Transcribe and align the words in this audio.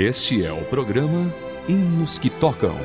Este 0.00 0.44
é 0.44 0.52
o 0.52 0.64
programa 0.66 1.34
Hinos 1.68 2.20
que 2.20 2.30
Tocam. 2.30 2.78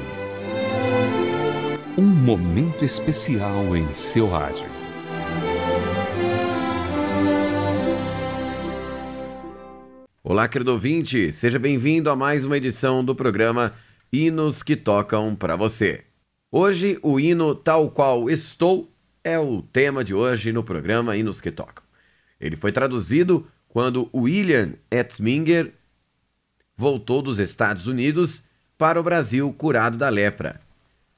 Um 1.96 2.08
momento 2.08 2.84
especial 2.84 3.78
em 3.78 3.94
seu 3.94 4.28
rádio. 4.28 4.66
Olá, 10.24 10.48
querido 10.48 10.72
ouvinte, 10.72 11.32
seja 11.32 11.60
bem-vindo 11.60 12.10
a 12.10 12.16
mais 12.16 12.46
uma 12.46 12.58
edição 12.58 13.06
do 13.06 13.14
programa 13.14 13.76
Hinos 14.12 14.64
que 14.64 14.76
Tocam 14.76 15.36
para 15.36 15.56
você. 15.56 16.06
Hoje, 16.52 16.98
o 17.04 17.20
hino 17.20 17.54
Tal 17.54 17.92
Qual 17.92 18.28
Estou 18.28 18.92
é 19.24 19.38
o 19.38 19.62
tema 19.62 20.04
de 20.04 20.16
hoje 20.16 20.52
no 20.52 20.64
programa 20.64 21.16
Hinos 21.16 21.40
que 21.40 21.52
Tocam. 21.52 21.84
Ele 22.42 22.56
foi 22.56 22.72
traduzido 22.72 23.46
quando 23.68 24.10
William 24.16 24.74
Etzminger 24.90 25.76
voltou 26.84 27.22
dos 27.22 27.40
Estados 27.40 27.88
Unidos 27.88 28.44
para 28.78 29.00
o 29.00 29.04
Brasil 29.04 29.54
curado 29.54 29.98
da 29.98 30.10
lepra. 30.10 30.60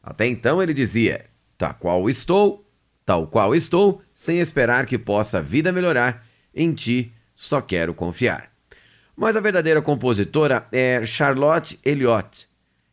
Até 0.01 0.25
então 0.27 0.61
ele 0.61 0.75
dizia: 0.75 1.25
Tal 1.57 1.73
qual 1.73 2.07
estou, 2.07 2.63
tal 3.03 3.25
qual 3.25 3.55
estou, 3.55 3.99
sem 4.13 4.39
esperar 4.39 4.85
que 4.85 4.99
possa 4.99 5.39
a 5.39 5.41
vida 5.41 5.71
melhorar, 5.71 6.23
em 6.53 6.71
ti 6.71 7.11
só 7.35 7.61
quero 7.61 7.95
confiar. 7.95 8.51
Mas 9.17 9.35
a 9.35 9.39
verdadeira 9.39 9.81
compositora 9.81 10.67
é 10.71 11.03
Charlotte 11.03 11.79
Eliot. 11.83 12.47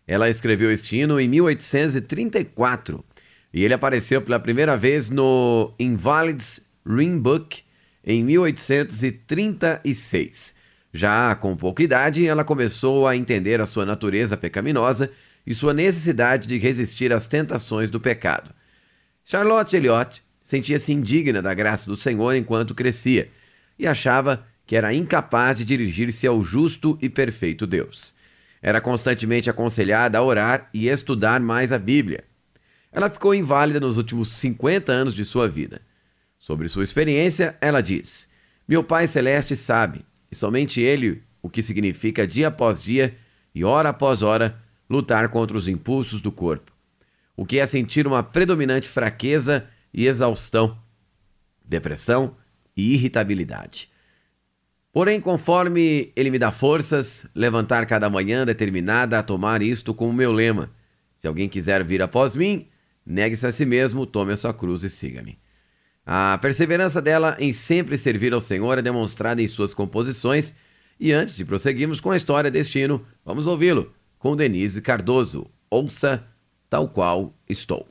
Ela 0.06 0.30
escreveu 0.30 0.72
este 0.72 0.96
hino 0.96 1.20
em 1.20 1.28
1834 1.28 3.04
e 3.52 3.62
ele 3.62 3.74
apareceu 3.74 4.22
pela 4.22 4.40
primeira 4.40 4.78
vez 4.78 5.10
no 5.10 5.74
Invalids 5.78 6.58
Ring 6.86 7.18
Book 7.18 7.62
em 8.02 8.24
1836. 8.24 10.61
Já 10.92 11.34
com 11.34 11.56
pouca 11.56 11.82
idade, 11.82 12.26
ela 12.26 12.44
começou 12.44 13.06
a 13.06 13.16
entender 13.16 13.60
a 13.60 13.66
sua 13.66 13.86
natureza 13.86 14.36
pecaminosa 14.36 15.10
e 15.46 15.54
sua 15.54 15.72
necessidade 15.72 16.46
de 16.46 16.58
resistir 16.58 17.12
às 17.12 17.26
tentações 17.26 17.88
do 17.88 17.98
pecado. 17.98 18.50
Charlotte 19.24 19.74
Eliot 19.74 20.22
sentia-se 20.42 20.92
indigna 20.92 21.40
da 21.40 21.54
graça 21.54 21.86
do 21.86 21.96
Senhor 21.96 22.34
enquanto 22.34 22.74
crescia 22.74 23.30
e 23.78 23.86
achava 23.86 24.46
que 24.66 24.76
era 24.76 24.92
incapaz 24.92 25.56
de 25.56 25.64
dirigir-se 25.64 26.26
ao 26.26 26.42
justo 26.42 26.98
e 27.00 27.08
perfeito 27.08 27.66
Deus. 27.66 28.14
Era 28.60 28.80
constantemente 28.80 29.48
aconselhada 29.48 30.18
a 30.18 30.22
orar 30.22 30.68
e 30.74 30.88
estudar 30.88 31.40
mais 31.40 31.72
a 31.72 31.78
Bíblia. 31.78 32.24
Ela 32.92 33.08
ficou 33.08 33.34
inválida 33.34 33.80
nos 33.80 33.96
últimos 33.96 34.28
50 34.32 34.92
anos 34.92 35.14
de 35.14 35.24
sua 35.24 35.48
vida. 35.48 35.80
Sobre 36.38 36.68
sua 36.68 36.84
experiência, 36.84 37.56
ela 37.60 37.80
diz: 37.80 38.28
Meu 38.68 38.84
Pai 38.84 39.06
Celeste 39.06 39.56
sabe 39.56 40.04
e 40.32 40.34
somente 40.34 40.80
ele 40.80 41.22
o 41.42 41.50
que 41.50 41.62
significa 41.62 42.26
dia 42.26 42.48
após 42.48 42.82
dia 42.82 43.14
e 43.54 43.62
hora 43.62 43.90
após 43.90 44.22
hora 44.22 44.58
lutar 44.88 45.28
contra 45.28 45.56
os 45.56 45.68
impulsos 45.68 46.22
do 46.22 46.32
corpo. 46.32 46.72
O 47.36 47.44
que 47.44 47.58
é 47.58 47.66
sentir 47.66 48.06
uma 48.06 48.22
predominante 48.22 48.88
fraqueza 48.88 49.66
e 49.92 50.06
exaustão, 50.06 50.78
depressão 51.62 52.34
e 52.74 52.94
irritabilidade. 52.94 53.90
Porém, 54.90 55.20
conforme 55.20 56.12
ele 56.16 56.30
me 56.30 56.38
dá 56.38 56.50
forças, 56.50 57.26
levantar 57.34 57.86
cada 57.86 58.08
manhã 58.08 58.44
determinada 58.46 59.18
a 59.18 59.22
tomar 59.22 59.62
isto 59.62 59.92
como 59.92 60.12
meu 60.12 60.32
lema. 60.32 60.70
Se 61.16 61.26
alguém 61.26 61.48
quiser 61.48 61.84
vir 61.84 62.02
após 62.02 62.34
mim, 62.34 62.68
negue-se 63.04 63.46
a 63.46 63.52
si 63.52 63.64
mesmo, 63.66 64.06
tome 64.06 64.32
a 64.32 64.36
sua 64.36 64.52
cruz 64.52 64.82
e 64.82 64.90
siga-me. 64.90 65.41
A 66.04 66.38
perseverança 66.42 67.00
dela 67.00 67.36
em 67.38 67.52
sempre 67.52 67.96
servir 67.96 68.32
ao 68.32 68.40
Senhor 68.40 68.78
é 68.78 68.82
demonstrada 68.82 69.40
em 69.40 69.48
suas 69.48 69.72
composições. 69.72 70.54
E 70.98 71.12
antes 71.12 71.36
de 71.36 71.44
prosseguirmos 71.44 72.00
com 72.00 72.10
a 72.10 72.16
história 72.16 72.50
deste 72.50 72.78
hino, 72.78 73.04
vamos 73.24 73.46
ouvi-lo 73.46 73.92
com 74.18 74.36
Denise 74.36 74.80
Cardoso. 74.80 75.50
Ouça 75.70 76.24
tal 76.68 76.88
qual 76.88 77.34
estou. 77.48 77.86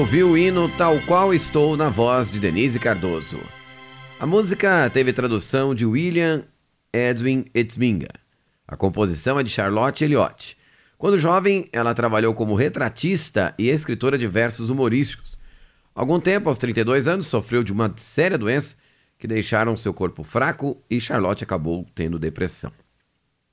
Ouviu 0.00 0.30
o 0.30 0.38
hino 0.38 0.66
Tal 0.78 0.98
Qual 1.02 1.34
Estou 1.34 1.76
na 1.76 1.90
voz 1.90 2.30
de 2.30 2.40
Denise 2.40 2.78
Cardoso. 2.78 3.38
A 4.18 4.24
música 4.24 4.88
teve 4.88 5.12
tradução 5.12 5.74
de 5.74 5.84
William 5.84 6.46
Edwin 6.90 7.44
Etzminga. 7.52 8.08
A 8.66 8.76
composição 8.76 9.38
é 9.38 9.42
de 9.42 9.50
Charlotte 9.50 10.02
Elliott. 10.02 10.56
Quando 10.96 11.18
jovem, 11.18 11.68
ela 11.70 11.92
trabalhou 11.92 12.32
como 12.32 12.54
retratista 12.54 13.54
e 13.58 13.68
escritora 13.68 14.16
de 14.16 14.26
versos 14.26 14.70
humorísticos. 14.70 15.38
Algum 15.94 16.18
tempo, 16.18 16.48
aos 16.48 16.56
32 16.56 17.06
anos, 17.06 17.26
sofreu 17.26 17.62
de 17.62 17.70
uma 17.70 17.92
séria 17.96 18.38
doença 18.38 18.76
que 19.18 19.28
deixaram 19.28 19.76
seu 19.76 19.92
corpo 19.92 20.22
fraco 20.22 20.82
e 20.88 20.98
Charlotte 20.98 21.44
acabou 21.44 21.86
tendo 21.94 22.18
depressão. 22.18 22.72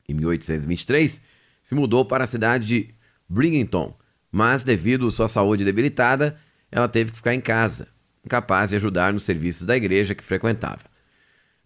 Em 0.08 0.14
1823, 0.14 1.22
se 1.62 1.76
mudou 1.76 2.06
para 2.06 2.24
a 2.24 2.28
cidade 2.28 2.66
de 2.66 2.96
Bridgeton, 3.28 3.94
mas 4.32 4.64
devido 4.64 5.08
à 5.08 5.12
sua 5.12 5.28
saúde 5.28 5.64
debilitada, 5.64 6.38
ela 6.72 6.88
teve 6.88 7.12
que 7.12 7.18
ficar 7.18 7.34
em 7.34 7.42
casa, 7.42 7.88
incapaz 8.26 8.70
de 8.70 8.76
ajudar 8.76 9.14
nos 9.14 9.24
serviços 9.24 9.66
da 9.66 9.76
igreja 9.76 10.14
que 10.14 10.24
frequentava. 10.24 10.82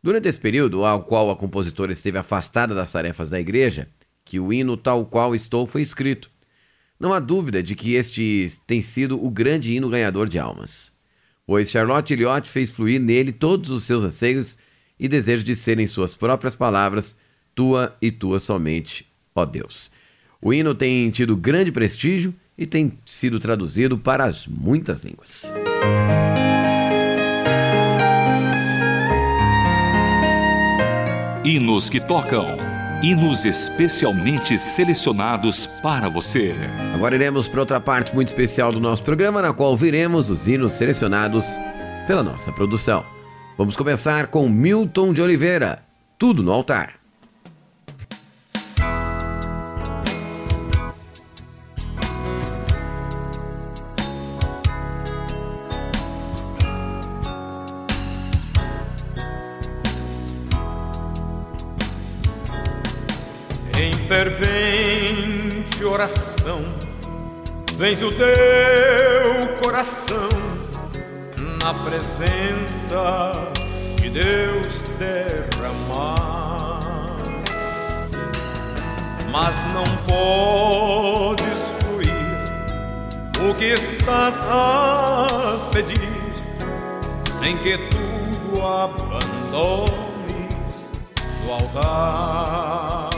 Durante 0.03 0.27
esse 0.27 0.39
período, 0.39 0.83
ao 0.83 1.03
qual 1.03 1.29
a 1.29 1.35
compositora 1.35 1.91
esteve 1.91 2.17
afastada 2.17 2.73
das 2.73 2.91
tarefas 2.91 3.29
da 3.29 3.39
igreja, 3.39 3.87
que 4.25 4.39
o 4.39 4.51
hino 4.51 4.77
tal 4.77 5.05
qual 5.05 5.35
estou 5.35 5.67
foi 5.67 5.81
escrito. 5.81 6.31
Não 6.99 7.13
há 7.13 7.19
dúvida 7.19 7.61
de 7.61 7.75
que 7.75 7.95
este 7.95 8.51
tem 8.65 8.81
sido 8.81 9.23
o 9.23 9.29
grande 9.29 9.73
hino 9.73 9.89
ganhador 9.89 10.29
de 10.29 10.39
almas, 10.39 10.91
pois 11.45 11.69
Charlotte 11.69 12.13
Elliott 12.13 12.49
fez 12.49 12.71
fluir 12.71 12.99
nele 12.99 13.31
todos 13.31 13.69
os 13.69 13.83
seus 13.83 14.03
anseios 14.03 14.57
e 14.99 15.07
desejo 15.07 15.43
de 15.43 15.55
serem 15.55 15.87
suas 15.87 16.15
próprias 16.15 16.55
palavras, 16.55 17.17
tua 17.53 17.95
e 18.01 18.11
tua 18.11 18.39
somente, 18.39 19.07
ó 19.35 19.45
Deus. 19.45 19.91
O 20.41 20.53
hino 20.53 20.73
tem 20.73 21.09
tido 21.11 21.35
grande 21.35 21.71
prestígio 21.71 22.33
e 22.61 22.65
tem 22.67 22.93
sido 23.03 23.39
traduzido 23.39 23.97
para 23.97 24.25
as 24.25 24.45
muitas 24.45 25.03
línguas. 25.03 25.51
Hinos 31.43 31.89
que 31.89 31.99
tocam. 31.99 32.45
Hinos 33.01 33.45
especialmente 33.45 34.59
selecionados 34.59 35.65
para 35.81 36.07
você. 36.07 36.53
Agora 36.93 37.15
iremos 37.15 37.47
para 37.47 37.61
outra 37.61 37.79
parte 37.79 38.13
muito 38.13 38.27
especial 38.27 38.71
do 38.71 38.79
nosso 38.79 39.01
programa, 39.01 39.41
na 39.41 39.51
qual 39.51 39.75
viremos 39.75 40.29
os 40.29 40.47
hinos 40.47 40.73
selecionados 40.73 41.47
pela 42.05 42.21
nossa 42.21 42.51
produção. 42.51 43.03
Vamos 43.57 43.75
começar 43.75 44.27
com 44.27 44.47
Milton 44.47 45.13
de 45.13 45.21
Oliveira, 45.23 45.83
Tudo 46.19 46.43
no 46.43 46.51
Altar. 46.51 47.00
Mas 79.31 79.55
não 79.73 79.83
podes 80.05 81.59
fluir 81.79 82.11
o 83.39 83.55
que 83.55 83.73
estás 83.73 84.35
a 84.43 85.69
pedir, 85.71 86.09
sem 87.39 87.57
que 87.59 87.77
tudo 87.77 88.61
abandones 88.61 89.95
do 91.45 91.51
altar. 91.53 93.09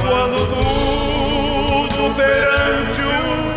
Quando 0.00 0.38
tudo 0.48 2.14
perante 2.16 3.02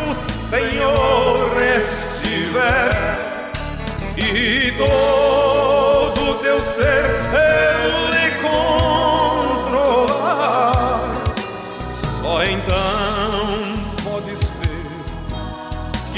o 0.07 0.14
Senhor 0.52 1.57
estiver 1.60 2.92
e 4.16 4.72
todo 4.78 5.41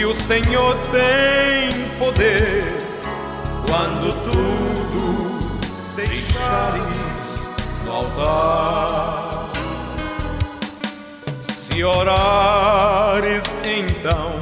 que 0.03 0.07
o 0.07 0.15
Senhor 0.15 0.75
tem 0.91 1.88
poder 1.97 2.65
quando 3.65 4.13
tudo 4.25 5.59
deixares 5.95 6.83
no 7.85 7.91
altar. 7.94 9.50
Se 11.47 11.81
orares 11.85 13.44
então, 13.63 14.41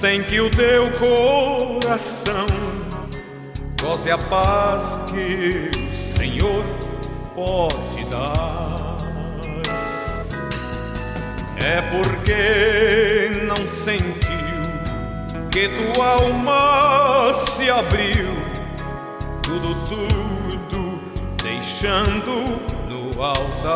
sem 0.00 0.22
que 0.22 0.40
o 0.40 0.48
teu 0.50 0.90
coração 0.92 2.46
goze 3.82 4.10
a 4.10 4.16
paz 4.16 4.98
que 5.10 5.70
o 5.76 6.16
Senhor 6.16 6.64
pode 7.34 8.02
dar, 8.06 8.96
é 11.62 11.82
porque 11.82 13.42
não 13.44 13.66
sentiu 13.84 14.27
que 15.58 15.66
tua 15.92 16.06
alma 16.06 17.34
se 17.56 17.68
abriu, 17.68 18.28
tudo, 19.42 19.74
tudo 19.88 21.00
deixando 21.42 22.60
no 22.88 23.20
altar. 23.20 23.66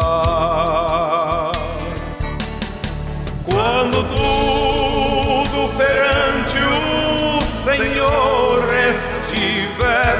Quando 3.44 4.04
tudo 4.14 5.58
perante 5.76 6.58
o 6.62 7.40
Senhor 7.64 8.62
estiver 8.92 10.14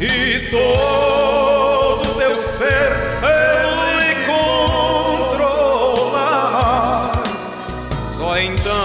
e 0.00 0.50
todo 0.50 2.02
teu 2.18 2.34
ser 2.58 2.90
Ele 3.22 4.10
controlar, 5.36 6.42
só 8.18 8.30
então 8.40 8.77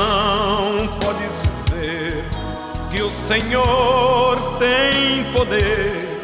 Senhor 3.27 4.57
tem 4.59 5.23
poder, 5.33 6.21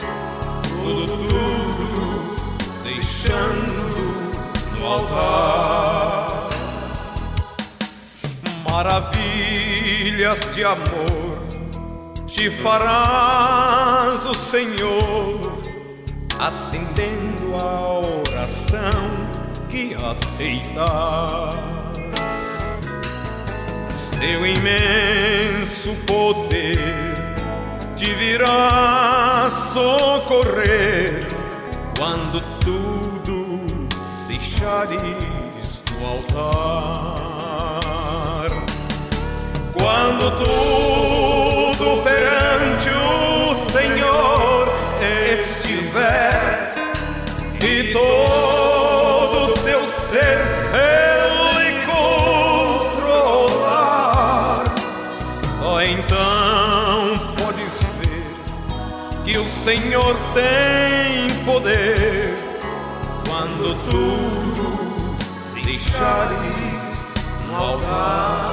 tudo, 0.67 1.27
tudo 1.27 2.35
deixando 2.83 3.69
no 4.79 4.85
altar 4.85 6.49
maravilhas 8.69 10.39
de 10.53 10.63
amor 10.63 11.29
te 12.39 12.49
farás 12.49 14.25
o 14.25 14.33
Senhor, 14.33 15.59
atendendo 16.39 17.53
a 17.53 17.99
oração 17.99 19.09
que 19.69 19.93
aceitar. 19.93 21.78
Seu 24.19 24.45
imenso 24.45 25.95
poder 26.05 26.77
te 27.95 28.13
virá 28.15 29.49
socorrer 29.73 31.25
quando 31.97 32.41
tudo 32.59 33.87
deixares 34.27 35.81
no 35.93 36.05
altar. 36.05 37.29
Quando 39.71 40.31
tudo 40.43 42.03
perante 42.03 42.89
o 42.89 43.55
Senhor 43.71 44.67
estiver 45.01 46.73
e 47.63 47.93
todo 47.93 48.48
Senhor 59.69 60.17
tem 60.33 61.29
poder 61.45 62.43
quando 63.27 63.75
tudo 63.87 65.15
deixares 65.63 67.13
no 67.47 67.55
altar. 67.55 68.48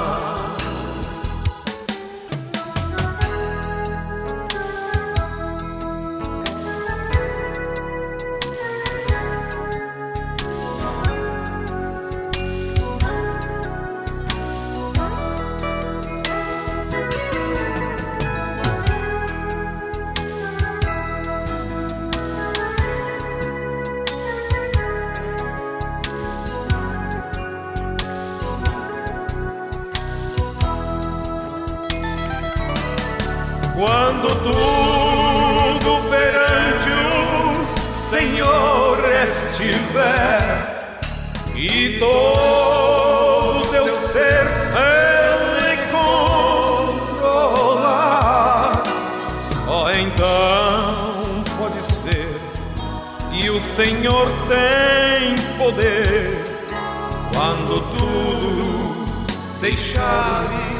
olhares 60.06 60.78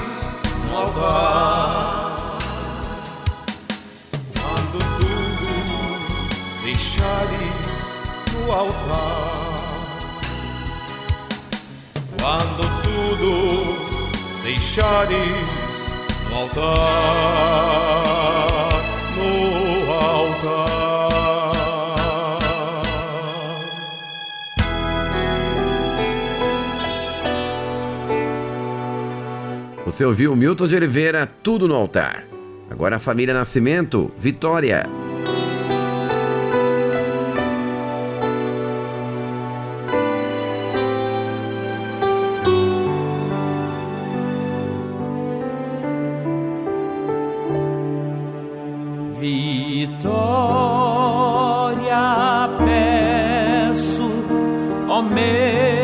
no 0.71 0.77
altar. 0.77 2.39
Quando 4.39 4.79
tudo 4.99 5.55
deixares 6.63 7.57
no 8.33 8.53
altar. 8.53 9.37
Quando 12.21 12.63
tudo 12.83 13.33
deixares 14.43 15.47
no 16.31 16.37
altar. 16.37 17.37
Você 29.97 30.05
ouviu 30.05 30.37
Milton 30.37 30.69
de 30.69 30.77
Oliveira, 30.77 31.27
Tudo 31.43 31.67
no 31.67 31.75
Altar. 31.75 32.27
Agora 32.69 32.97
a 32.97 32.99
família 32.99 33.33
Nascimento, 33.33 34.13
Vitória. 34.19 34.87
Vitória 49.19 50.11
peço, 52.67 54.03
ó 54.91 54.99
oh 54.99 55.03
meu. 55.03 55.76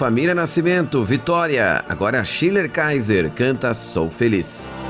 Família 0.06 0.36
Nascimento, 0.36 1.04
Vitória. 1.04 1.84
Agora 1.90 2.24
Schiller 2.24 2.70
Kaiser 2.70 3.32
canta 3.32 3.74
Sou 3.74 4.08
Feliz. 4.08 4.88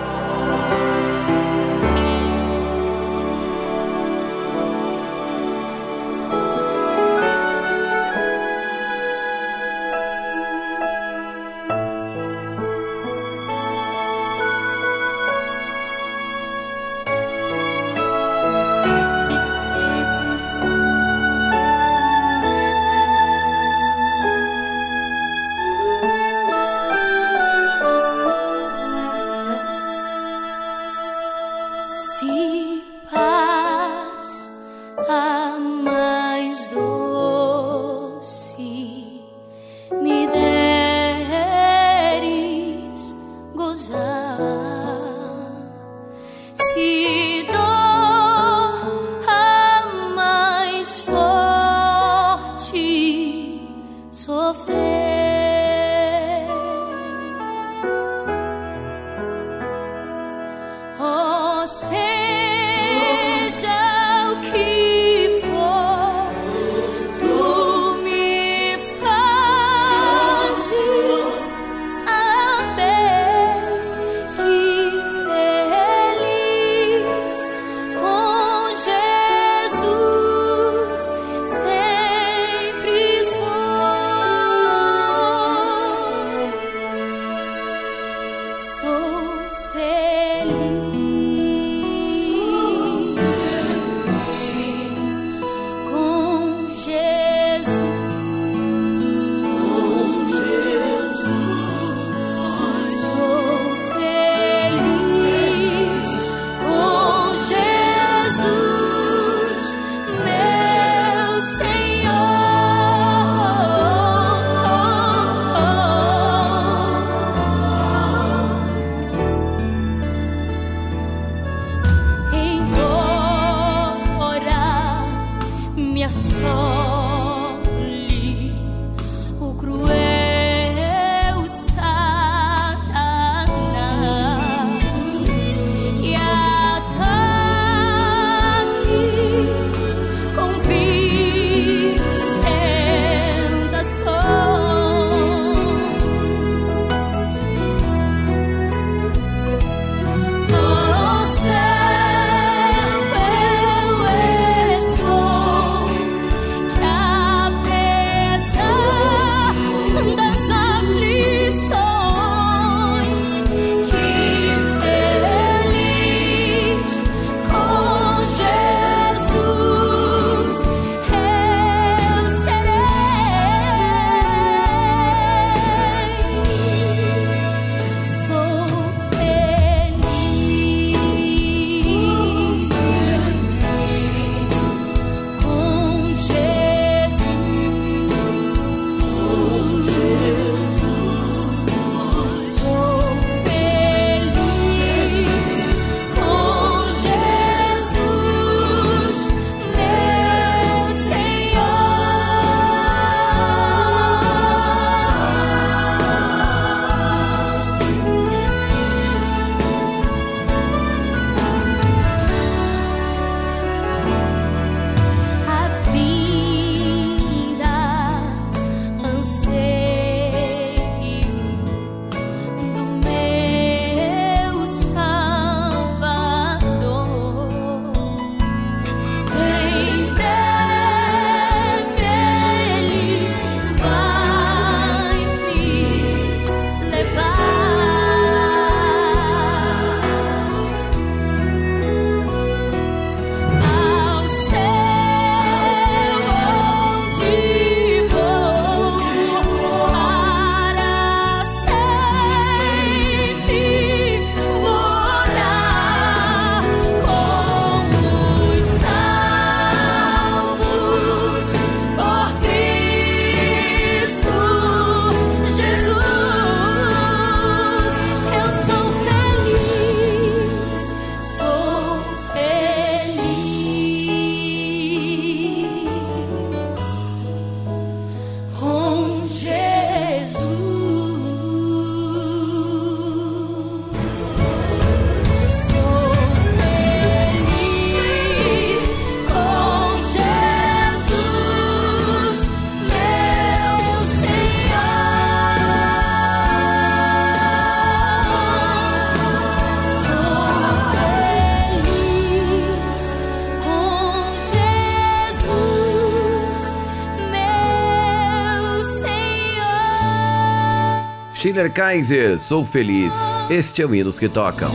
Schiller 311.56 311.72
Kaiser, 311.72 312.38
Sou 312.38 312.66
Feliz. 312.66 313.14
Este 313.50 313.82
é 313.82 313.86
o 313.86 313.96
Hinos 313.96 314.20
que 314.20 314.28
Tocam. 314.28 314.70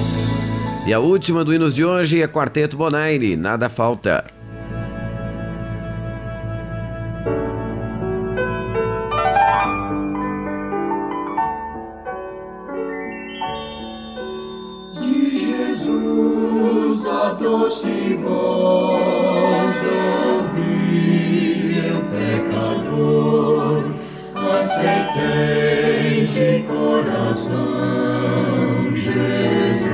E 0.87 0.95
a 0.95 0.99
última 0.99 1.45
do 1.45 1.53
Hinos 1.53 1.75
de 1.75 1.85
hoje 1.85 2.23
é 2.23 2.27
Quarteto 2.27 2.75
Bonaire, 2.75 3.37
Nada 3.37 3.69
Falta. 3.69 4.25
de 15.03 15.37
Jesus 15.37 17.05
a 17.05 17.35
doce 17.35 18.15
voz 18.23 19.77
ouvi 20.33 21.43
pecador 22.11 23.93
aceitei 24.59 25.70
coração 26.71 27.55
Jesus 28.95 29.91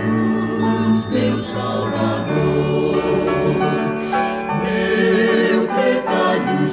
meu 1.10 1.40
Salvador 1.40 3.02
meu 4.62 5.66
pecado 5.68 6.68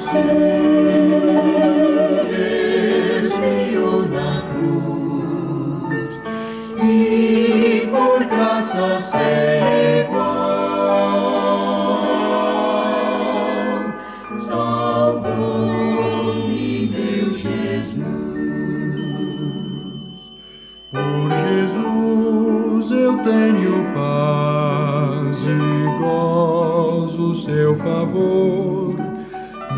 tenho 23.22 23.84
paz 23.94 25.44
e 25.44 25.98
gozo 25.98 27.34
seu 27.34 27.74
favor, 27.76 28.94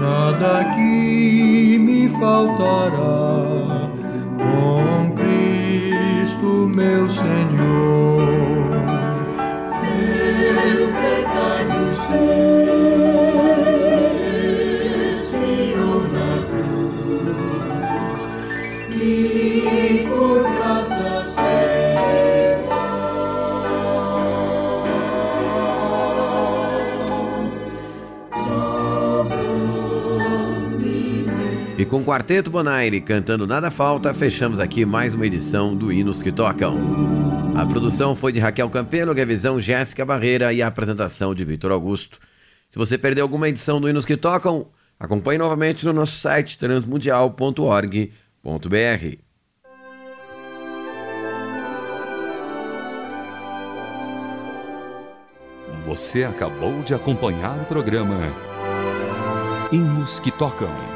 nada 0.01 0.65
que 0.75 1.79
me 1.79 2.09
faltará. 2.09 3.91
Com 4.39 5.13
Cristo 5.15 6.71
meu 6.75 7.09
Senhor. 7.09 7.27
Meu 9.83 10.89
pecado 10.93 11.95
se 11.95 12.46
com 31.87 32.01
o 32.01 32.05
Quarteto 32.05 32.51
Bonaire 32.51 33.01
cantando 33.01 33.47
Nada 33.47 33.71
Falta, 33.71 34.13
fechamos 34.13 34.59
aqui 34.59 34.85
mais 34.85 35.15
uma 35.15 35.27
edição 35.27 35.77
do 35.77 35.93
Hinos 35.93 36.23
que 36.23 36.33
Tocam. 36.33 36.77
A 37.57 37.65
produção 37.65 38.15
foi 38.15 38.33
de 38.33 38.41
Raquel 38.41 38.69
Campelo, 38.69 39.13
revisão 39.13 39.61
Jéssica 39.61 40.05
Barreira 40.05 40.53
e 40.53 40.63
a 40.63 40.67
apresentação 40.67 41.35
de 41.35 41.45
Vitor 41.45 41.71
Augusto. 41.71 42.19
Se 42.71 42.79
você 42.79 42.99
perdeu 42.99 43.25
alguma 43.25 43.49
edição 43.49 43.81
do 43.81 43.89
Hinos 43.89 44.05
que 44.05 44.17
Tocam, 44.17 44.67
acompanhe 44.99 45.39
novamente 45.39 45.87
no 45.87 45.93
nosso 45.93 46.19
site 46.19 46.59
transmundial.org.br. 46.59 49.17
Você 55.87 56.25
acabou 56.25 56.83
de 56.83 56.95
acompanhar 56.95 57.57
o 57.61 57.65
programa 57.65 58.35
Hinos 59.71 60.19
que 60.19 60.33
Tocam. 60.33 60.96